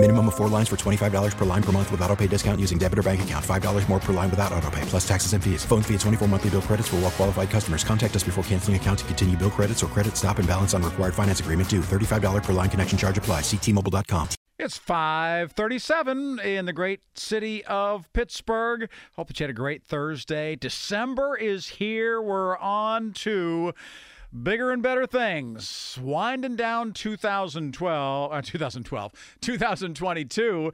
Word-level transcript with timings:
Minimum 0.00 0.28
of 0.28 0.36
four 0.36 0.46
lines 0.48 0.68
for 0.68 0.76
$25 0.76 1.36
per 1.36 1.44
line 1.44 1.62
per 1.62 1.72
month 1.72 1.90
with 1.90 2.00
auto 2.02 2.14
pay 2.14 2.28
discount 2.28 2.60
using 2.60 2.78
debit 2.78 3.00
or 3.00 3.02
bank 3.02 3.22
account. 3.22 3.44
$5 3.44 3.88
more 3.88 3.98
per 3.98 4.12
line 4.12 4.30
without 4.30 4.52
auto 4.52 4.70
pay, 4.70 4.82
plus 4.82 5.06
taxes 5.06 5.32
and 5.32 5.42
fees. 5.42 5.64
Phone 5.64 5.82
fee 5.82 5.94
at 5.94 6.00
24 6.00 6.28
monthly 6.28 6.50
bill 6.50 6.62
credits 6.62 6.86
for 6.86 6.96
all 6.96 7.02
well 7.02 7.10
qualified 7.10 7.50
customers. 7.50 7.82
Contact 7.82 8.14
us 8.14 8.22
before 8.22 8.44
canceling 8.44 8.76
account 8.76 9.00
to 9.00 9.04
continue 9.06 9.36
bill 9.36 9.50
credits 9.50 9.82
or 9.82 9.88
credit 9.88 10.16
stop 10.16 10.38
and 10.38 10.46
balance 10.46 10.72
on 10.72 10.84
required 10.84 11.14
finance 11.14 11.40
agreement 11.40 11.68
due. 11.68 11.80
$35 11.80 12.44
per 12.44 12.52
line 12.52 12.70
connection 12.70 12.96
charge 12.96 13.18
apply. 13.18 13.40
Ctmobile.com. 13.40 14.28
It's 14.60 14.78
537 14.78 16.40
in 16.40 16.66
the 16.66 16.72
great 16.72 17.00
city 17.14 17.64
of 17.64 18.12
Pittsburgh. 18.12 18.88
Hope 19.14 19.28
that 19.28 19.40
you 19.40 19.44
had 19.44 19.50
a 19.50 19.52
great 19.52 19.84
Thursday. 19.84 20.54
December 20.54 21.36
is 21.36 21.66
here. 21.68 22.22
We're 22.22 22.56
on 22.58 23.12
to 23.14 23.72
bigger 24.32 24.70
and 24.70 24.82
better 24.82 25.06
things. 25.06 25.98
Winding 26.00 26.56
down 26.56 26.92
2012, 26.92 28.32
uh, 28.32 28.42
2012, 28.42 29.12
2022, 29.40 30.72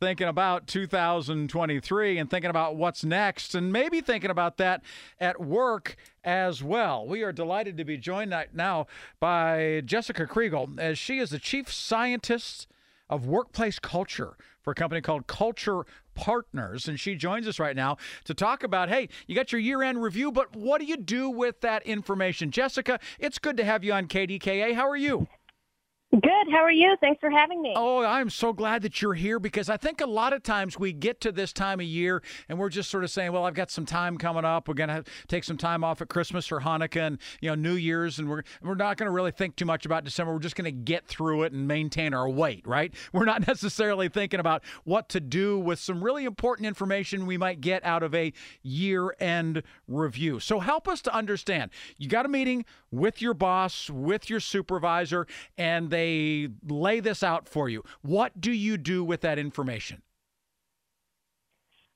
thinking 0.00 0.28
about 0.28 0.66
2023 0.66 2.18
and 2.18 2.30
thinking 2.30 2.50
about 2.50 2.76
what's 2.76 3.04
next, 3.04 3.54
and 3.54 3.72
maybe 3.72 4.00
thinking 4.00 4.30
about 4.30 4.56
that 4.58 4.82
at 5.20 5.40
work 5.40 5.96
as 6.24 6.62
well. 6.62 7.06
We 7.06 7.22
are 7.22 7.32
delighted 7.32 7.76
to 7.78 7.84
be 7.84 7.96
joined 7.96 8.34
now 8.52 8.86
by 9.20 9.82
Jessica 9.84 10.26
Kriegel, 10.26 10.78
as 10.78 10.98
she 10.98 11.18
is 11.18 11.30
the 11.30 11.38
chief 11.38 11.72
scientist 11.72 12.66
of 13.08 13.26
workplace 13.26 13.78
culture 13.78 14.36
for 14.62 14.72
a 14.72 14.74
company 14.74 15.00
called 15.00 15.26
Culture 15.26 15.84
Partners. 16.14 16.88
And 16.88 16.98
she 16.98 17.14
joins 17.14 17.46
us 17.46 17.58
right 17.58 17.76
now 17.76 17.98
to 18.24 18.34
talk 18.34 18.62
about 18.62 18.88
hey, 18.88 19.08
you 19.26 19.34
got 19.34 19.52
your 19.52 19.60
year 19.60 19.82
end 19.82 20.02
review, 20.02 20.32
but 20.32 20.56
what 20.56 20.80
do 20.80 20.86
you 20.86 20.96
do 20.96 21.30
with 21.30 21.60
that 21.60 21.86
information? 21.86 22.50
Jessica, 22.50 22.98
it's 23.18 23.38
good 23.38 23.56
to 23.58 23.64
have 23.64 23.84
you 23.84 23.92
on 23.92 24.06
KDKA. 24.08 24.74
How 24.74 24.88
are 24.88 24.96
you? 24.96 25.28
Good. 26.22 26.50
How 26.50 26.64
are 26.64 26.70
you? 26.70 26.96
Thanks 26.98 27.20
for 27.20 27.30
having 27.30 27.60
me. 27.60 27.74
Oh, 27.76 28.02
I'm 28.02 28.30
so 28.30 28.54
glad 28.54 28.80
that 28.82 29.02
you're 29.02 29.12
here 29.12 29.38
because 29.38 29.68
I 29.68 29.76
think 29.76 30.00
a 30.00 30.06
lot 30.06 30.32
of 30.32 30.42
times 30.42 30.78
we 30.78 30.94
get 30.94 31.20
to 31.22 31.32
this 31.32 31.52
time 31.52 31.78
of 31.78 31.84
year 31.84 32.22
and 32.48 32.58
we're 32.58 32.70
just 32.70 32.90
sort 32.90 33.04
of 33.04 33.10
saying, 33.10 33.32
"Well, 33.32 33.44
I've 33.44 33.54
got 33.54 33.70
some 33.70 33.84
time 33.84 34.16
coming 34.16 34.44
up. 34.44 34.66
We're 34.66 34.74
going 34.74 34.88
to 34.88 35.04
take 35.28 35.44
some 35.44 35.58
time 35.58 35.84
off 35.84 36.00
at 36.00 36.08
Christmas 36.08 36.50
or 36.50 36.60
Hanukkah 36.60 37.06
and 37.06 37.18
you 37.42 37.50
know 37.50 37.54
New 37.54 37.74
Year's, 37.74 38.18
and 38.18 38.30
we're 38.30 38.44
we're 38.62 38.76
not 38.76 38.96
going 38.96 39.08
to 39.08 39.10
really 39.10 39.30
think 39.30 39.56
too 39.56 39.66
much 39.66 39.84
about 39.84 40.04
December. 40.04 40.32
We're 40.32 40.38
just 40.38 40.56
going 40.56 40.64
to 40.64 40.70
get 40.70 41.06
through 41.06 41.42
it 41.42 41.52
and 41.52 41.68
maintain 41.68 42.14
our 42.14 42.28
weight, 42.30 42.66
right? 42.66 42.94
We're 43.12 43.24
not 43.24 43.46
necessarily 43.46 44.08
thinking 44.08 44.40
about 44.40 44.62
what 44.84 45.08
to 45.10 45.20
do 45.20 45.58
with 45.58 45.78
some 45.78 46.02
really 46.02 46.24
important 46.24 46.66
information 46.66 47.26
we 47.26 47.36
might 47.36 47.60
get 47.60 47.84
out 47.84 48.02
of 48.02 48.14
a 48.14 48.32
year-end 48.62 49.62
review. 49.86 50.40
So 50.40 50.60
help 50.60 50.88
us 50.88 51.02
to 51.02 51.14
understand. 51.14 51.70
You 51.98 52.08
got 52.08 52.24
a 52.24 52.28
meeting 52.28 52.64
with 52.90 53.20
your 53.20 53.34
boss, 53.34 53.90
with 53.90 54.30
your 54.30 54.40
supervisor, 54.40 55.26
and 55.58 55.90
they 55.90 56.05
they 56.06 56.48
lay 56.68 57.00
this 57.00 57.22
out 57.22 57.48
for 57.48 57.68
you. 57.68 57.82
What 58.02 58.40
do 58.40 58.52
you 58.52 58.76
do 58.76 59.02
with 59.02 59.20
that 59.22 59.38
information? 59.38 60.02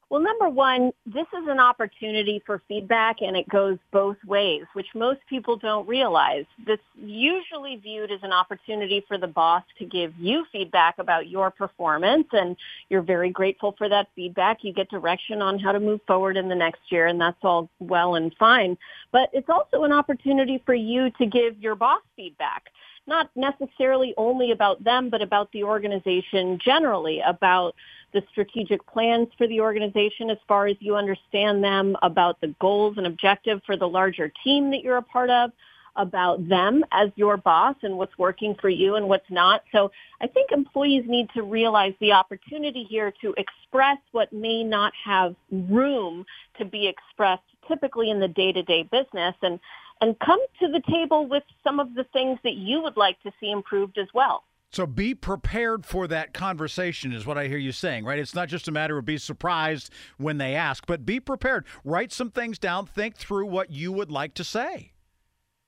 Well, 0.09 0.21
number 0.21 0.49
one, 0.49 0.91
this 1.07 1.29
is 1.41 1.47
an 1.47 1.61
opportunity 1.61 2.43
for 2.45 2.61
feedback 2.67 3.23
and 3.23 3.37
it 3.37 3.49
goes 3.49 3.79
both 3.93 4.17
ways, 4.27 4.65
which 4.73 4.89
most 4.93 5.21
people 5.29 5.55
don't 5.55 5.87
realize. 5.87 6.47
This 6.67 6.81
usually 7.01 7.77
viewed 7.77 8.11
as 8.11 8.19
an 8.25 8.33
opportunity 8.33 9.05
for 9.07 9.19
the 9.19 9.29
boss 9.29 9.63
to 9.79 9.85
give 9.85 10.13
you 10.19 10.45
feedback 10.51 10.99
about 10.99 11.29
your 11.29 11.53
performance 11.53 12.27
and 12.33 12.57
you're 12.89 13.03
very 13.03 13.31
grateful 13.31 13.77
for 13.79 13.89
that 13.89 14.09
feedback. 14.17 14.65
You 14.65 14.73
get 14.73 14.91
direction 14.91 15.43
on 15.43 15.61
how 15.61 15.71
to 15.71 15.79
move 15.79 16.01
forward 16.09 16.37
in 16.37 16.49
the 16.49 16.57
next 16.57 16.81
year 16.91 17.07
and 17.07 17.21
that's 17.21 17.45
all 17.45 17.71
well 17.79 18.17
and 18.17 18.35
fine. 18.37 18.77
But 19.13 19.29
it's 19.33 19.49
also 19.49 19.85
an 19.85 19.93
opportunity 19.93 20.61
for 20.67 20.75
you 20.75 21.11
to 21.19 21.27
give 21.27 21.57
your 21.61 21.77
boss 21.77 22.03
feedback 22.17 22.65
not 23.07 23.31
necessarily 23.35 24.15
only 24.17 24.53
about 24.53 24.83
them, 24.85 25.11
but 25.11 25.23
about 25.23 25.51
the 25.53 25.65
organization 25.65 26.59
generally, 26.65 27.21
about 27.27 27.75
the 28.13 28.23
strategic 28.31 28.85
plans 28.87 29.29
for 29.39 29.47
the 29.47 29.61
organization 29.61 30.31
as 30.31 30.39
far 30.49 30.67
as 30.67 30.77
you 30.81 30.97
understand 30.97 31.63
them, 31.63 31.97
about 32.03 32.41
the 32.41 32.55
goals 32.61 32.99
and 32.99 33.07
objective 33.07 33.61
for 33.65 33.77
the 33.77 33.89
larger 33.89 34.33
team 34.43 34.71
that 34.71 34.83
you're 34.83 34.97
a 34.97 35.03
part 35.03 35.31
of, 35.31 35.51
about 35.97 36.49
them 36.49 36.85
as 36.93 37.11
your 37.17 37.37
boss 37.37 37.75
and 37.83 37.97
what's 37.97 38.17
working 38.17 38.55
for 38.61 38.69
you 38.69 38.95
and 38.95 39.09
what's 39.09 39.29
not. 39.31 39.63
So 39.73 39.91
I 40.21 40.27
think 40.29 40.53
employees 40.53 41.05
need 41.07 41.29
to 41.35 41.43
realize 41.43 41.95
the 42.01 42.13
opportunity 42.13 42.85
here 42.85 43.13
to 43.21 43.35
express 43.37 43.99
what 44.13 44.33
may 44.33 44.63
not 44.63 44.93
have 45.05 45.35
room 45.51 46.25
to 46.59 46.65
be 46.65 46.87
expressed 46.87 47.43
typically 47.67 48.11
in 48.11 48.21
the 48.21 48.29
day-to-day 48.29 48.85
business. 48.85 49.35
And 49.43 49.59
and 50.01 50.19
come 50.21 50.41
to 50.61 50.69
the 50.69 50.83
table 50.91 51.27
with 51.27 51.43
some 51.63 51.81
of 51.81 51.95
the 51.95 52.05
things 52.13 52.39
that 52.45 52.55
you 52.55 52.83
would 52.83 52.97
like 52.97 53.21
to 53.23 53.33
see 53.41 53.51
improved 53.51 53.99
as 53.99 54.09
well. 54.15 54.45
So 54.73 54.87
be 54.87 55.15
prepared 55.15 55.85
for 55.85 56.07
that 56.07 56.33
conversation, 56.33 57.13
is 57.13 57.27
what 57.27 57.37
I 57.37 57.49
hear 57.49 57.59
you 57.59 57.73
saying, 57.73 58.05
right? 58.05 58.21
It's 58.21 58.37
not 58.37 58.49
just 58.49 58.69
a 58.69 58.73
matter 58.73 58.97
of 58.99 59.05
be 59.05 59.19
surprised 59.19 59.91
when 60.17 60.39
they 60.39 60.55
ask, 60.55 60.87
but 60.87 61.05
be 61.05 61.19
prepared. 61.19 61.67
Write 61.85 62.13
some 62.13 62.31
things 62.31 62.59
down, 62.59 62.87
think 62.87 63.17
through 63.17 63.47
what 63.47 63.71
you 63.71 63.91
would 63.91 64.13
like 64.13 64.33
to 64.35 64.45
say. 64.45 64.93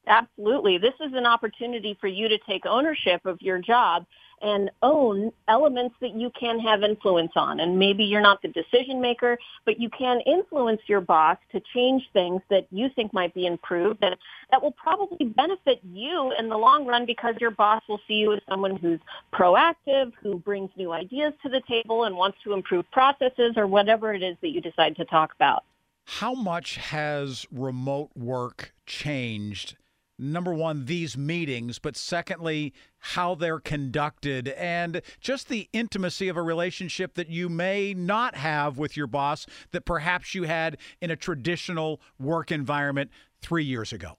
Absolutely. 0.06 0.78
This 0.78 0.94
is 1.00 1.12
an 1.15 1.26
opportunity 1.26 1.97
for 2.00 2.06
you 2.06 2.28
to 2.28 2.38
take 2.38 2.65
ownership 2.65 3.26
of 3.26 3.41
your 3.41 3.59
job 3.59 4.06
and 4.42 4.70
own 4.82 5.32
elements 5.48 5.94
that 6.00 6.14
you 6.14 6.30
can 6.38 6.58
have 6.58 6.82
influence 6.82 7.32
on. 7.36 7.60
And 7.60 7.78
maybe 7.78 8.04
you're 8.04 8.20
not 8.20 8.42
the 8.42 8.48
decision 8.48 9.00
maker, 9.00 9.38
but 9.64 9.80
you 9.80 9.88
can 9.88 10.20
influence 10.20 10.80
your 10.86 11.00
boss 11.00 11.38
to 11.53 11.60
change 11.72 12.03
things 12.12 12.42
that 12.50 12.66
you 12.70 12.88
think 12.94 13.12
might 13.12 13.32
be 13.34 13.47
improved 13.47 14.03
and 14.03 14.16
that 14.50 14.62
will 14.62 14.72
probably 14.72 15.26
benefit 15.26 15.80
you 15.84 16.32
in 16.38 16.48
the 16.48 16.56
long 16.56 16.86
run 16.86 17.06
because 17.06 17.34
your 17.41 17.53
boss 17.53 17.82
will 17.88 18.00
see 18.08 18.14
you 18.14 18.32
as 18.32 18.41
someone 18.48 18.76
who's 18.76 19.00
proactive, 19.32 20.12
who 20.22 20.38
brings 20.38 20.70
new 20.76 20.92
ideas 20.92 21.32
to 21.42 21.48
the 21.48 21.62
table 21.69 22.04
and 22.04 22.16
wants 22.16 22.38
to 22.44 22.53
improve 22.53 22.91
processes 22.91 23.54
or 23.56 23.66
whatever 23.66 24.12
it 24.12 24.22
is 24.22 24.36
that 24.41 24.48
you 24.48 24.60
decide 24.60 24.97
to 24.97 25.04
talk 25.04 25.32
about. 25.34 25.64
How 26.06 26.34
much 26.34 26.76
has 26.76 27.47
remote 27.53 28.10
work 28.16 28.74
changed 28.86 29.76
number 30.22 30.55
one, 30.55 30.84
these 30.84 31.16
meetings, 31.16 31.78
but 31.78 31.97
secondly, 31.97 32.72
how 32.99 33.34
they're 33.34 33.60
conducted 33.60 34.49
and 34.49 35.03
just 35.21 35.49
the 35.49 35.69
intimacy 35.72 36.28
of 36.28 36.37
a 36.37 36.43
relationship 36.43 37.15
that 37.15 37.28
you 37.28 37.49
may 37.49 37.93
not 37.93 38.37
have 38.37 38.78
with 38.78 38.97
your 38.97 39.06
boss 39.06 39.47
that 39.72 39.84
perhaps 39.84 40.34
you 40.34 40.44
had 40.44 40.78
in 41.00 41.10
a 41.10 41.16
traditional 41.16 42.00
work 42.19 42.53
environment 42.53 43.10
three 43.41 43.65
years 43.65 43.93
ago? 43.93 44.16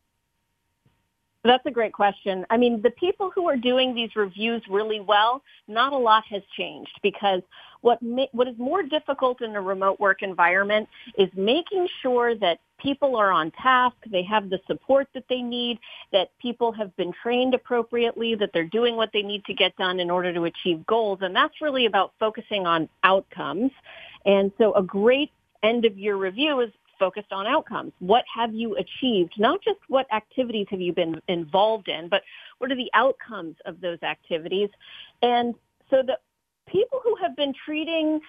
That's 1.44 1.66
a 1.66 1.72
great 1.72 1.92
question. 1.92 2.46
I 2.50 2.56
mean, 2.56 2.82
the 2.82 2.92
people 2.92 3.30
who 3.36 3.50
are 3.50 3.58
doing 3.58 3.94
these 3.94 4.16
reviews 4.16 4.62
really 4.70 5.02
well, 5.02 5.42
not 5.68 5.92
a 5.92 5.98
lot 5.98 6.24
has 6.30 6.42
changed 6.56 6.98
because 7.04 7.42
what 7.82 8.02
ma- 8.02 8.28
what 8.32 8.48
is 8.48 8.58
more 8.58 8.82
difficult 8.82 9.42
in 9.42 9.54
a 9.58 9.62
remote 9.62 10.00
work 10.00 10.24
environment 10.24 10.88
is 11.18 11.30
making 11.36 11.90
sure 12.02 12.34
that 12.36 12.60
people 12.80 13.18
are 13.18 13.30
on 13.30 13.52
task, 13.52 13.96
they 14.10 14.24
have 14.24 14.50
the 14.50 14.60
support 14.68 15.08
that 15.14 15.26
they 15.28 15.42
need, 15.42 15.80
that 16.14 16.30
people 16.42 16.72
have 16.72 16.96
been 16.96 17.12
trained 17.22 17.54
appropriately, 17.54 18.36
that 18.36 18.52
they're 18.54 18.64
doing 18.64 18.96
what 18.96 19.10
they 19.12 19.22
need 19.22 19.44
to 19.46 19.54
get 19.54 19.76
done 19.76 20.00
in 20.00 20.10
order 20.10 20.34
to 20.34 20.46
achieve 20.46 20.86
goals, 20.86 21.20
and 21.22 21.36
that's 21.36 21.62
really 21.62 21.86
about 21.86 22.14
focusing 22.20 22.66
on 22.66 22.88
outcomes. 23.04 23.72
And 24.26 24.50
so 24.58 24.74
a 24.76 24.84
great 24.84 25.32
end 25.62 25.84
of 25.84 25.98
year 25.98 26.16
review 26.16 26.62
is 26.62 26.72
focused 27.04 27.34
on 27.34 27.46
outcomes. 27.46 27.92
What 28.00 28.24
have 28.34 28.54
you 28.54 28.78
achieved? 28.78 29.34
Not 29.38 29.62
just 29.62 29.80
what 29.90 30.06
activities 30.14 30.68
have 30.70 30.80
you 30.80 30.94
been 30.94 31.20
involved 31.28 31.90
in, 31.90 32.08
but 32.08 32.22
what 32.60 32.72
are 32.72 32.76
the 32.76 32.90
outcomes 32.94 33.58
of 33.66 33.82
those 33.82 34.02
activities? 34.04 34.70
And 35.22 35.54
so 35.90 36.02
the 36.02 36.18
people 36.66 37.02
who 37.04 37.18
have 37.22 37.36
been 37.36 37.54
treating 37.66 38.22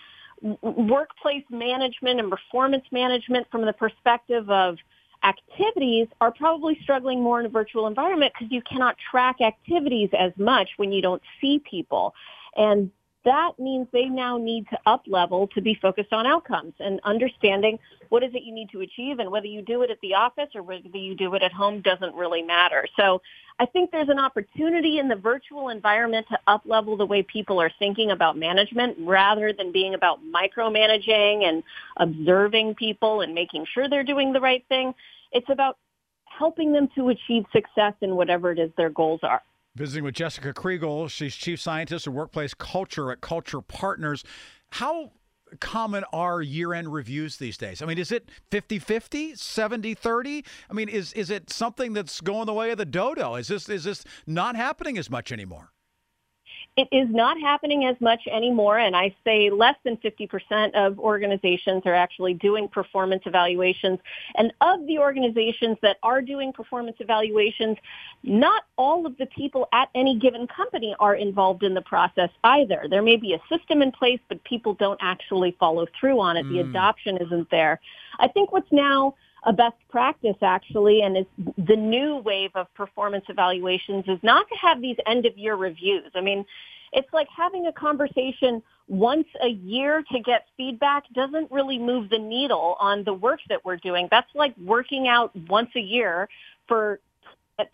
workplace 0.61 1.44
management 1.50 2.19
and 2.19 2.29
performance 2.29 2.85
management 2.91 3.47
from 3.53 3.65
the 3.65 3.73
perspective 3.73 4.50
of 4.50 4.77
activities 5.23 6.09
are 6.20 6.32
probably 6.32 6.77
struggling 6.82 7.23
more 7.23 7.38
in 7.38 7.47
a 7.47 7.49
virtual 7.49 7.87
environment 7.87 8.32
because 8.35 8.53
you 8.53 8.62
cannot 8.62 8.97
track 9.11 9.41
activities 9.41 10.11
as 10.19 10.32
much 10.37 10.70
when 10.79 10.91
you 10.91 11.00
don't 11.00 11.23
see 11.41 11.61
people. 11.61 12.12
And 12.56 12.91
that 13.25 13.53
means 13.59 13.88
they 13.93 14.05
now 14.05 14.37
need 14.37 14.67
to 14.69 14.79
up 14.87 15.05
level 15.06 15.49
to 15.49 15.61
be 15.61 15.79
focused 15.81 16.12
on 16.12 16.26
outcomes 16.26 16.75
and 16.79 17.00
understanding 17.05 17.79
what 18.11 18.23
is 18.23 18.35
it 18.35 18.43
you 18.43 18.53
need 18.53 18.71
to 18.71 18.81
achieve 18.81 19.19
and 19.19 19.31
whether 19.31 19.47
you 19.47 19.62
do 19.62 19.82
it 19.82 19.91
at 19.91 20.00
the 20.03 20.15
office 20.15 20.49
or 20.55 20.62
whether 20.62 20.87
you 20.93 21.15
do 21.15 21.35
it 21.35 21.43
at 21.43 21.53
home 21.53 21.81
doesn't 21.81 22.15
really 22.15 22.43
matter. 22.43 22.87
So 22.97 23.23
I 23.59 23.67
think 23.67 23.91
there's 23.91 24.09
an 24.09 24.19
opportunity 24.19 24.99
in 24.99 25.09
the 25.09 25.17
virtual 25.17 25.69
environment 25.69 26.26
to 26.31 26.38
up 26.47 26.62
level 26.67 26.97
the 26.97 27.06
way 27.06 27.23
people 27.23 27.61
are 27.61 27.71
thinking 27.79 28.11
about 28.11 28.37
management 28.37 28.97
rather 29.00 29.53
than 29.53 29.73
being 29.73 29.94
about 29.94 30.20
micromanaging 30.25 31.44
and 31.44 31.62
observing 31.97 32.75
people 32.75 33.23
and 33.23 33.35
making 33.35 33.67
sure 33.73 33.88
they're 33.88 34.05
doing 34.05 34.32
the 34.32 34.41
right 34.41 34.65
thing. 34.69 34.94
It's 35.32 35.49
about 35.49 35.79
helping 36.27 36.73
them 36.73 36.88
to 36.97 37.09
achieve 37.09 37.44
success 37.53 37.94
in 38.00 38.17
whatever 38.17 38.53
it 38.53 38.59
is 38.59 38.70
their 38.77 38.91
goals 38.91 39.20
are. 39.23 39.43
Visiting 39.76 40.05
with 40.05 40.15
Jessica 40.15 40.53
Kriegel. 40.53 41.11
She's 41.11 41.35
chief 41.35 41.61
scientist 41.61 42.06
of 42.06 42.12
workplace 42.12 42.55
culture 42.55 43.11
at 43.11 43.21
Culture 43.21 43.61
Partners. 43.61 44.23
How 44.71 45.11
common 45.59 46.05
are 46.12 46.41
year-end 46.41 46.93
reviews 46.93 47.38
these 47.38 47.56
days? 47.56 47.82
I 47.82 47.87
mean, 47.87 47.99
is 47.99 48.12
it 48.12 48.29
50-50, 48.53 49.32
70-30? 49.32 50.47
I 50.71 50.73
mean, 50.75 50.88
is 50.88 51.12
is 51.15 51.29
it 51.29 51.50
something 51.50 51.93
that's 51.93 52.21
going 52.21 52.47
the 52.47 52.55
way 52.55 52.71
of 52.71 52.79
the 52.79 52.85
dodo? 52.85 53.35
Is 53.35 53.49
this 53.49 53.69
is 53.69 53.82
this 53.82 54.05
not 54.29 54.55
happening 54.55 54.97
as 54.97 55.11
much 55.11 55.32
anymore? 55.32 55.74
It 56.76 56.88
is 56.91 57.09
not 57.09 57.41
happening 57.41 57.85
as 57.85 57.94
much 58.00 58.26
anymore, 58.26 58.79
and 58.79 58.97
I 58.97 59.15
say 59.25 59.49
less 59.49 59.76
than 59.85 59.97
50% 59.99 60.75
of 60.75 60.99
organizations 60.99 61.82
are 61.87 61.94
actually 61.94 62.35
doing 62.35 62.67
performance 62.67 63.23
evaluations. 63.26 64.00
And 64.35 64.53
of 64.61 64.85
the 64.87 64.99
organizations 64.99 65.76
that 65.82 65.99
are 66.03 66.21
doing 66.21 66.53
performance 66.53 66.97
evaluations, 66.99 67.76
not 68.25 68.65
all 68.76 69.06
of 69.06 69.17
the 69.19 69.26
people 69.26 69.69
at 69.73 69.88
any 69.94 70.19
given 70.19 70.49
company 70.49 70.97
are 70.99 71.15
involved 71.15 71.62
in 71.62 71.75
the 71.75 71.82
process 71.82 72.31
either. 72.43 72.87
There 72.91 73.03
may 73.03 73.17
be 73.19 73.35
a 73.35 73.43
system 73.49 73.81
in 73.81 73.93
place, 73.93 74.20
but 74.29 74.43
people 74.43 74.75
don't 74.75 74.99
actually 75.00 75.56
follow 75.61 75.87
through 76.00 76.19
on 76.19 76.37
it. 76.37 76.44
Mm. 76.44 76.53
The 76.55 76.61
adoption 76.70 77.19
isn't 77.19 77.50
there. 77.50 77.81
I 78.19 78.27
think 78.27 78.50
what's 78.50 78.73
now 78.73 79.15
a 79.44 79.52
best 79.52 79.76
practice 79.91 80.37
actually 80.43 81.02
and 81.02 81.17
is 81.17 81.26
the 81.58 81.76
new 81.76 82.17
wave 82.17 82.50
of 82.55 82.73
performance 82.75 83.25
evaluations 83.29 84.05
is 84.08 84.19
not 84.23 84.49
to 84.49 84.55
have 84.56 84.81
these 84.81 84.96
end 85.06 85.26
of 85.26 85.37
year 85.37 85.55
reviews. 85.55 86.11
I 86.14 86.20
mean, 86.20 86.44
it's 86.93 87.12
like 87.12 87.29
having 87.35 87.67
a 87.67 87.73
conversation 87.73 88.62
once 88.88 89.26
a 89.43 89.49
year 89.49 90.05
to 90.12 90.20
get 90.20 90.46
feedback 90.56 91.05
doesn't 91.12 91.50
really 91.50 91.79
move 91.79 92.11
the 92.11 92.19
needle 92.19 92.76
on 92.79 93.05
the 93.05 93.14
work 93.14 93.41
that 93.49 93.64
we're 93.64 93.76
doing. 93.76 94.08
That's 94.11 94.32
like 94.35 94.56
working 94.58 95.08
out 95.08 95.35
once 95.49 95.70
a 95.76 95.81
year 95.81 96.29
for 96.69 97.00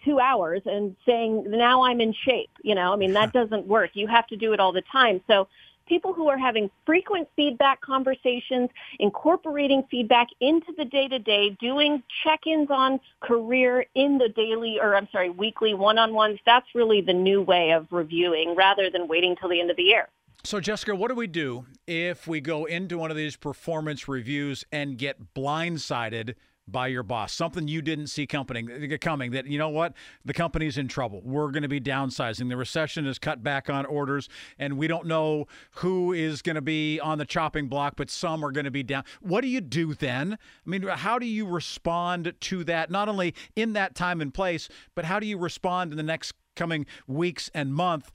two 0.05 0.21
hours 0.21 0.63
and 0.67 0.95
saying 1.07 1.45
now 1.49 1.83
I'm 1.83 2.01
in 2.01 2.13
shape. 2.13 2.51
You 2.63 2.75
know, 2.75 2.93
I 2.93 2.97
mean 2.97 3.13
that 3.15 3.33
doesn't 3.33 3.67
work. 3.67 3.91
You 3.95 4.07
have 4.09 4.27
to 4.29 4.37
do 4.37 4.53
it 4.53 4.61
all 4.61 4.73
the 4.73 4.83
time. 4.83 5.21
So 5.27 5.49
people 5.91 6.15
who 6.15 6.29
are 6.29 6.39
having 6.39 6.71
frequent 6.87 7.29
feedback 7.35 7.81
conversations, 7.81 8.71
incorporating 9.01 9.83
feedback 9.91 10.29
into 10.41 10.73
the 10.79 10.85
day 10.85 11.09
to 11.09 11.19
day, 11.19 11.51
doing 11.61 12.01
check-ins 12.23 12.71
on 12.71 13.01
career 13.21 13.85
in 13.97 14.17
the 14.17 14.29
daily 14.29 14.79
or 14.81 14.95
I'm 14.95 15.09
sorry, 15.11 15.31
weekly 15.31 15.75
one-on-ones. 15.75 16.39
That's 16.47 16.69
really 16.77 17.01
the 17.01 17.13
new 17.13 17.43
way 17.43 17.73
of 17.73 17.89
reviewing 17.91 18.55
rather 18.55 18.89
than 18.89 19.09
waiting 19.09 19.35
till 19.35 19.49
the 19.49 19.61
end 19.61 19.71
of 19.71 19.77
the 19.77 19.83
year. 19.83 20.09
So, 20.45 20.61
Jessica, 20.61 20.95
what 20.95 21.09
do 21.09 21.17
we 21.17 21.27
do 21.27 21.67
if 21.89 22.29
we 22.29 22.41
go 22.41 22.65
into 22.65 22.97
one 22.97 23.11
of 23.11 23.17
these 23.17 23.37
performance 23.37 24.07
reviews 24.07 24.65
and 24.71 24.97
get 24.97 25.35
blindsided 25.35 26.35
by 26.71 26.89
your 26.89 27.03
boss, 27.03 27.33
something 27.33 27.69
you 27.69 27.83
didn't 27.83 28.09
see 28.09 28.27
coming, 28.27 28.99
coming 29.01 29.31
that, 29.33 29.47
you 29.47 29.59
know 29.59 29.69
what, 29.69 29.95
the 30.25 30.33
company's 30.33 30.79
in 30.79 30.89
trouble. 30.89 31.21
We're 31.25 31.51
going 31.51 31.63
to 31.63 31.69
be 31.69 31.81
downsizing. 31.81 32.49
The 32.49 32.57
recession 32.57 33.05
has 33.07 33.19
cut 33.19 33.43
back 33.43 33.69
on 33.69 33.87
orders, 33.87 34.29
and 34.59 34.77
we 34.77 34.87
don't 34.87 35.07
know 35.07 35.47
who 35.77 36.13
is 36.13 36.43
going 36.43 36.57
to 36.57 36.63
be 36.63 37.01
on 37.01 37.19
the 37.19 37.25
chopping 37.25 37.69
block, 37.69 37.95
but 37.97 38.11
some 38.11 38.45
are 38.45 38.53
going 38.53 38.65
to 38.65 38.71
be 38.71 38.83
down. 38.83 39.05
What 39.21 39.43
do 39.43 39.49
you 39.49 39.61
do 39.61 39.95
then? 39.95 40.35
I 40.35 40.71
mean, 40.71 40.83
how 40.83 41.19
do 41.19 41.27
you 41.27 41.47
respond 41.47 42.35
to 42.39 42.65
that, 42.65 42.91
not 42.91 43.09
only 43.09 43.35
in 43.57 43.73
that 43.75 43.95
time 43.95 44.21
and 44.21 44.33
place, 44.33 44.69
but 44.95 45.05
how 45.05 45.21
do 45.21 45.27
you 45.27 45.39
respond 45.39 45.93
in 45.93 45.97
the 45.97 46.03
next 46.03 46.35
coming 46.57 46.87
weeks 47.07 47.51
and 47.55 47.75
month 47.75 48.11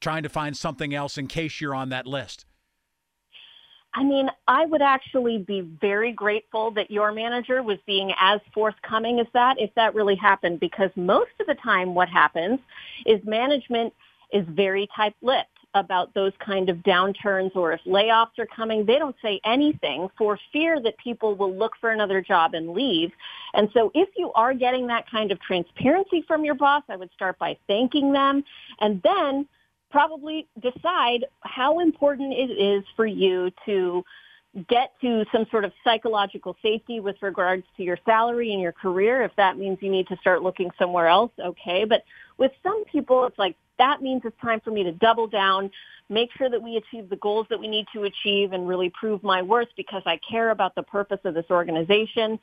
trying 0.00 0.22
to 0.22 0.28
find 0.28 0.56
something 0.56 0.94
else 0.94 1.18
in 1.18 1.26
case 1.26 1.60
you're 1.60 1.74
on 1.74 1.90
that 1.90 2.06
list? 2.06 2.46
I 3.92 4.04
mean, 4.04 4.28
I 4.46 4.66
would 4.66 4.82
actually 4.82 5.38
be 5.38 5.62
very 5.62 6.12
grateful 6.12 6.70
that 6.72 6.90
your 6.90 7.10
manager 7.10 7.62
was 7.62 7.78
being 7.86 8.12
as 8.20 8.40
forthcoming 8.54 9.18
as 9.18 9.26
that 9.34 9.56
if 9.58 9.74
that 9.74 9.94
really 9.94 10.14
happened 10.14 10.60
because 10.60 10.90
most 10.94 11.32
of 11.40 11.46
the 11.46 11.56
time 11.56 11.94
what 11.94 12.08
happens 12.08 12.60
is 13.04 13.20
management 13.24 13.92
is 14.32 14.46
very 14.48 14.88
tight-lipped 14.94 15.48
about 15.74 16.12
those 16.14 16.32
kind 16.44 16.68
of 16.68 16.76
downturns 16.78 17.54
or 17.54 17.72
if 17.72 17.80
layoffs 17.84 18.38
are 18.38 18.46
coming, 18.46 18.84
they 18.84 18.98
don't 18.98 19.16
say 19.22 19.40
anything 19.44 20.08
for 20.18 20.38
fear 20.52 20.80
that 20.80 20.96
people 20.98 21.34
will 21.34 21.54
look 21.54 21.72
for 21.80 21.90
another 21.90 22.20
job 22.20 22.54
and 22.54 22.70
leave. 22.70 23.10
And 23.54 23.68
so 23.72 23.90
if 23.94 24.08
you 24.16 24.32
are 24.32 24.54
getting 24.54 24.86
that 24.88 25.08
kind 25.10 25.30
of 25.30 25.40
transparency 25.40 26.22
from 26.26 26.44
your 26.44 26.54
boss, 26.54 26.82
I 26.88 26.96
would 26.96 27.10
start 27.12 27.38
by 27.38 27.56
thanking 27.66 28.12
them 28.12 28.44
and 28.80 29.00
then 29.02 29.46
probably 29.90 30.46
decide 30.60 31.26
how 31.40 31.80
important 31.80 32.32
it 32.32 32.50
is 32.50 32.84
for 32.96 33.06
you 33.06 33.50
to 33.66 34.04
get 34.68 34.92
to 35.00 35.24
some 35.30 35.46
sort 35.50 35.64
of 35.64 35.72
psychological 35.84 36.56
safety 36.60 36.98
with 36.98 37.16
regards 37.22 37.64
to 37.76 37.84
your 37.84 37.98
salary 38.04 38.52
and 38.52 38.60
your 38.60 38.72
career. 38.72 39.22
If 39.22 39.34
that 39.36 39.56
means 39.56 39.78
you 39.80 39.90
need 39.90 40.08
to 40.08 40.16
start 40.16 40.42
looking 40.42 40.70
somewhere 40.78 41.06
else, 41.06 41.30
okay. 41.38 41.84
But 41.84 42.02
with 42.36 42.52
some 42.62 42.84
people, 42.86 43.26
it's 43.26 43.38
like, 43.38 43.56
that 43.78 44.02
means 44.02 44.22
it's 44.24 44.38
time 44.40 44.60
for 44.60 44.70
me 44.72 44.82
to 44.82 44.92
double 44.92 45.26
down, 45.26 45.70
make 46.08 46.30
sure 46.36 46.50
that 46.50 46.60
we 46.60 46.76
achieve 46.76 47.08
the 47.08 47.16
goals 47.16 47.46
that 47.48 47.60
we 47.60 47.68
need 47.68 47.86
to 47.94 48.04
achieve 48.04 48.52
and 48.52 48.68
really 48.68 48.90
prove 48.90 49.22
my 49.22 49.40
worth 49.40 49.68
because 49.76 50.02
I 50.04 50.18
care 50.28 50.50
about 50.50 50.74
the 50.74 50.82
purpose 50.82 51.20
of 51.24 51.34
this 51.34 51.46
organization 51.50 52.38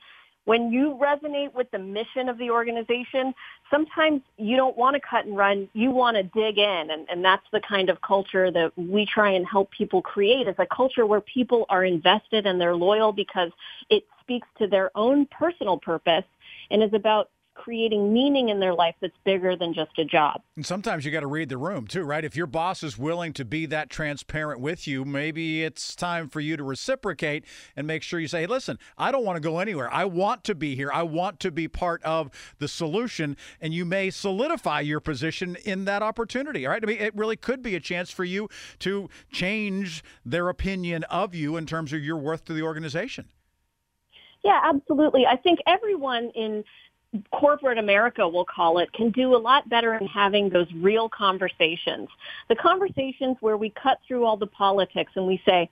when 0.48 0.72
you 0.72 0.98
resonate 0.98 1.54
with 1.54 1.70
the 1.72 1.78
mission 1.78 2.30
of 2.30 2.38
the 2.38 2.50
organization, 2.50 3.34
sometimes 3.70 4.22
you 4.38 4.56
don't 4.56 4.78
want 4.78 4.94
to 4.94 5.02
cut 5.02 5.26
and 5.26 5.36
run. 5.36 5.68
You 5.74 5.92
want 5.92 6.16
to 6.16 6.24
dig 6.24 6.58
in. 6.58 6.90
And, 6.90 7.06
and 7.10 7.24
that's 7.24 7.44
the 7.52 7.60
kind 7.60 7.90
of 7.90 8.00
culture 8.00 8.50
that 8.50 8.72
we 8.78 9.06
try 9.06 9.32
and 9.32 9.46
help 9.46 9.70
people 9.72 10.02
create 10.02 10.48
is 10.48 10.56
a 10.58 10.66
culture 10.66 11.06
where 11.06 11.20
people 11.20 11.66
are 11.68 11.84
invested 11.84 12.46
and 12.46 12.62
they're 12.62 12.78
loyal 12.78 13.12
because 13.12 13.52
it 13.90 14.06
speaks 14.22 14.48
to 14.60 14.68
their 14.68 14.90
own 14.96 15.26
personal 15.26 15.78
purpose 15.78 16.24
and 16.72 16.82
is 16.82 16.94
about 16.94 17.30
creating 17.57 18.13
meaning 18.13 18.50
in 18.50 18.59
their 18.59 18.74
life 18.74 18.95
that's 19.01 19.18
bigger 19.25 19.56
than 19.56 19.74
just 19.74 19.98
a 19.98 20.06
job. 20.06 20.42
And 20.56 20.65
sometimes 20.65 21.06
you 21.06 21.12
got 21.12 21.21
to 21.21 21.27
read 21.27 21.50
the 21.50 21.57
room 21.57 21.88
too, 21.88 22.04
right? 22.04 22.24
If 22.24 22.36
your 22.36 22.48
boss 22.48 22.83
is 22.83 22.98
willing 22.98 23.33
to 23.33 23.44
be 23.44 23.65
that 23.65 23.89
transparent 23.89 24.62
with 24.62 24.88
you, 24.88 25.04
maybe 25.04 25.63
it's 25.63 25.95
time 25.95 26.30
for 26.30 26.39
you 26.39 26.56
to 26.56 26.63
reciprocate 26.63 27.45
and 27.75 27.88
make 27.88 28.04
sure 28.04 28.19
you 28.19 28.27
say, 28.27 28.42
hey, 28.42 28.48
listen, 28.48 28.77
I 28.98 29.12
don't 29.12 29.25
want 29.25 29.38
to 29.38 29.42
go 29.42 29.59
anywhere. 29.59 29.94
I 29.94 30.06
want 30.06 30.44
to 30.45 30.56
be 30.56 30.75
here. 30.75 30.92
I 30.94 31.04
want 31.04 31.39
to 31.42 31.51
be 31.51 31.68
part 31.68 32.01
of 32.04 32.30
the 32.59 32.68
solution. 32.68 33.36
And 33.59 33.74
you 33.74 33.86
may 33.86 34.09
solidify 34.09 34.81
your 34.81 35.00
position 35.00 35.57
in 35.65 35.86
that 35.86 36.04
opportunity, 36.04 36.65
all 36.65 36.71
right? 36.71 36.83
I 36.83 36.86
mean, 36.86 37.00
it 37.00 37.15
really 37.15 37.36
could 37.36 37.62
be 37.62 37.75
a 37.75 37.80
chance 37.80 38.12
for 38.12 38.24
you 38.24 38.50
to 38.80 39.09
change 39.31 40.04
their 40.25 40.50
opinion 40.50 41.04
of 41.06 41.33
you 41.33 41.57
in 41.57 41.65
terms 41.65 41.92
of 41.92 42.04
your 42.04 42.18
worth 42.18 42.45
to 42.45 42.54
the 42.54 42.62
organization. 42.62 43.30
Yeah, 44.44 44.62
absolutely. 44.63 45.25
I 45.25 45.36
think 45.36 45.59
everyone 45.68 46.31
in 46.36 46.63
corporate 47.31 47.77
America, 47.77 48.27
we'll 48.27 48.45
call 48.45 48.80
it, 48.80 48.92
can 48.94 49.12
do 49.12 49.36
a 49.36 49.38
lot 49.38 49.68
better 49.69 49.95
in 49.95 50.07
having 50.07 50.50
those 50.50 50.68
real 50.75 51.09
conversations. 51.09 52.09
The 52.50 52.56
conversations 52.56 53.38
where 53.39 53.57
we 53.57 53.69
cut 53.81 54.00
through 54.07 54.25
all 54.25 54.38
the 54.38 54.48
politics 54.48 55.12
and 55.15 55.25
we 55.25 55.42
say, 55.48 55.69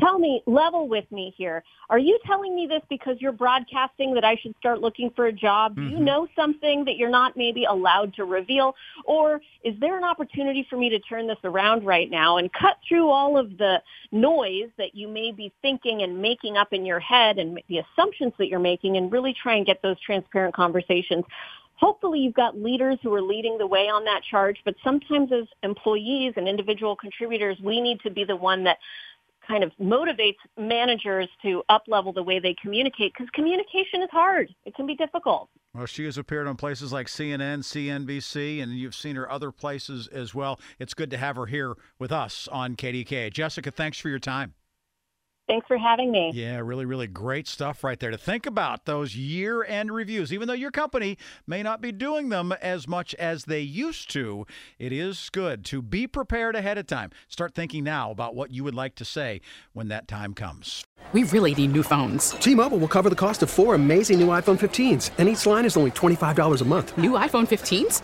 Tell 0.00 0.18
me, 0.18 0.42
level 0.46 0.88
with 0.88 1.10
me 1.12 1.34
here. 1.36 1.62
Are 1.90 1.98
you 1.98 2.18
telling 2.26 2.54
me 2.54 2.66
this 2.66 2.80
because 2.88 3.16
you're 3.20 3.32
broadcasting 3.32 4.14
that 4.14 4.24
I 4.24 4.36
should 4.36 4.54
start 4.58 4.80
looking 4.80 5.10
for 5.14 5.26
a 5.26 5.32
job? 5.32 5.72
Mm-hmm. 5.72 5.82
Do 5.82 5.90
you 5.90 5.96
mm-hmm. 5.96 6.04
know 6.04 6.28
something 6.34 6.84
that 6.86 6.96
you're 6.96 7.10
not 7.10 7.36
maybe 7.36 7.64
allowed 7.64 8.14
to 8.14 8.24
reveal? 8.24 8.74
Or 9.04 9.40
is 9.64 9.74
there 9.80 9.98
an 9.98 10.04
opportunity 10.04 10.66
for 10.70 10.76
me 10.76 10.88
to 10.88 10.98
turn 11.00 11.26
this 11.26 11.38
around 11.44 11.84
right 11.84 12.10
now 12.10 12.38
and 12.38 12.50
cut 12.52 12.78
through 12.88 13.10
all 13.10 13.36
of 13.36 13.58
the 13.58 13.82
noise 14.12 14.70
that 14.78 14.94
you 14.94 15.08
may 15.08 15.30
be 15.30 15.52
thinking 15.60 16.02
and 16.02 16.20
making 16.20 16.56
up 16.56 16.72
in 16.72 16.86
your 16.86 17.00
head 17.00 17.38
and 17.38 17.60
the 17.68 17.78
assumptions 17.78 18.32
that 18.38 18.48
you're 18.48 18.58
making 18.60 18.96
and 18.96 19.12
really 19.12 19.34
try 19.34 19.56
and 19.56 19.66
get 19.66 19.82
those 19.82 20.00
transparent 20.00 20.54
conversations? 20.54 21.24
hopefully 21.82 22.20
you've 22.20 22.34
got 22.34 22.56
leaders 22.56 22.96
who 23.02 23.12
are 23.12 23.20
leading 23.20 23.58
the 23.58 23.66
way 23.66 23.88
on 23.88 24.04
that 24.04 24.22
charge, 24.22 24.56
but 24.64 24.74
sometimes 24.84 25.32
as 25.32 25.46
employees 25.64 26.32
and 26.36 26.46
individual 26.46 26.94
contributors, 26.94 27.58
we 27.60 27.80
need 27.80 28.00
to 28.00 28.10
be 28.10 28.22
the 28.22 28.36
one 28.36 28.62
that 28.62 28.78
kind 29.46 29.64
of 29.64 29.72
motivates 29.80 30.36
managers 30.58 31.28
to 31.42 31.62
up 31.68 31.84
level 31.88 32.12
the 32.12 32.22
way 32.22 32.38
they 32.38 32.54
communicate 32.60 33.12
because 33.12 33.30
communication 33.32 34.02
is 34.02 34.10
hard. 34.10 34.54
It 34.64 34.74
can 34.74 34.86
be 34.86 34.94
difficult. 34.94 35.48
Well, 35.74 35.86
she 35.86 36.04
has 36.04 36.18
appeared 36.18 36.46
on 36.46 36.56
places 36.56 36.92
like 36.92 37.06
CNN, 37.06 37.60
CNBC, 37.60 38.62
and 38.62 38.72
you've 38.72 38.94
seen 38.94 39.16
her 39.16 39.30
other 39.30 39.50
places 39.50 40.06
as 40.08 40.34
well. 40.34 40.60
It's 40.78 40.94
good 40.94 41.10
to 41.10 41.16
have 41.16 41.36
her 41.36 41.46
here 41.46 41.74
with 41.98 42.12
us 42.12 42.46
on 42.48 42.76
KDKA. 42.76 43.32
Jessica, 43.32 43.70
thanks 43.70 43.98
for 43.98 44.08
your 44.08 44.18
time. 44.18 44.54
Thanks 45.48 45.66
for 45.66 45.76
having 45.76 46.12
me. 46.12 46.30
Yeah, 46.32 46.58
really, 46.58 46.84
really 46.84 47.08
great 47.08 47.48
stuff 47.48 47.82
right 47.82 47.98
there 47.98 48.10
to 48.10 48.16
think 48.16 48.46
about 48.46 48.84
those 48.84 49.16
year 49.16 49.64
end 49.64 49.92
reviews. 49.92 50.32
Even 50.32 50.46
though 50.46 50.54
your 50.54 50.70
company 50.70 51.18
may 51.46 51.62
not 51.62 51.80
be 51.80 51.90
doing 51.90 52.28
them 52.28 52.52
as 52.62 52.86
much 52.86 53.14
as 53.16 53.44
they 53.44 53.60
used 53.60 54.10
to, 54.12 54.46
it 54.78 54.92
is 54.92 55.28
good 55.30 55.64
to 55.66 55.82
be 55.82 56.06
prepared 56.06 56.54
ahead 56.54 56.78
of 56.78 56.86
time. 56.86 57.10
Start 57.28 57.54
thinking 57.54 57.82
now 57.82 58.10
about 58.10 58.34
what 58.34 58.52
you 58.52 58.62
would 58.62 58.74
like 58.74 58.94
to 58.94 59.04
say 59.04 59.40
when 59.72 59.88
that 59.88 60.06
time 60.06 60.32
comes. 60.32 60.84
We 61.12 61.24
really 61.24 61.54
need 61.54 61.72
new 61.72 61.82
phones. 61.82 62.30
T 62.30 62.54
Mobile 62.54 62.78
will 62.78 62.88
cover 62.88 63.10
the 63.10 63.16
cost 63.16 63.42
of 63.42 63.50
four 63.50 63.74
amazing 63.74 64.20
new 64.20 64.28
iPhone 64.28 64.58
15s, 64.58 65.10
and 65.18 65.28
each 65.28 65.44
line 65.44 65.64
is 65.64 65.76
only 65.76 65.90
$25 65.90 66.62
a 66.62 66.64
month. 66.64 66.96
New 66.96 67.10
iPhone 67.12 67.46
15s? 67.46 68.00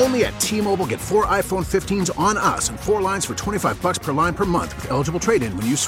Only 0.00 0.24
at 0.24 0.40
T 0.40 0.60
Mobile 0.60 0.86
get 0.86 1.00
four 1.00 1.26
iPhone 1.26 1.66
15s 1.66 2.16
on 2.18 2.38
us 2.38 2.68
and 2.68 2.78
four 2.78 3.02
lines 3.02 3.26
for 3.26 3.34
25 3.34 3.82
bucks 3.82 3.98
per 3.98 4.12
line 4.12 4.32
per 4.34 4.44
month 4.44 4.74
with 4.76 4.90
eligible 4.92 5.20
trade 5.20 5.42
in 5.42 5.54
when 5.56 5.66
you 5.66 5.76
switch. 5.76 5.87